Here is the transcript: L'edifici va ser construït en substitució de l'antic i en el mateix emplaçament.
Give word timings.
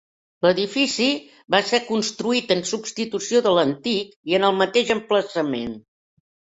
L'edifici 0.45 1.09
va 1.57 1.59
ser 1.73 1.81
construït 1.91 2.55
en 2.57 2.65
substitució 2.71 3.45
de 3.51 3.55
l'antic 3.61 4.19
i 4.33 4.41
en 4.43 4.51
el 4.53 4.61
mateix 4.67 4.99
emplaçament. 5.01 5.83